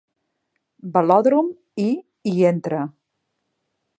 [0.95, 1.51] Velòdrom
[1.85, 1.87] i
[2.31, 2.83] hi entra.